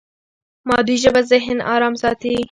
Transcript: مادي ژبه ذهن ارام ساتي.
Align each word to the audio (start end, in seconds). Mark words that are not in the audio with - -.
مادي 0.67 0.95
ژبه 1.03 1.21
ذهن 1.31 1.57
ارام 1.73 1.95
ساتي. 2.01 2.33